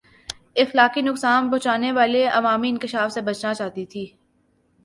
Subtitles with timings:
[0.55, 4.05] اخلاقی نقصان پہچانے والے عوامی انکشاف سے بچنا چاہتی تھِی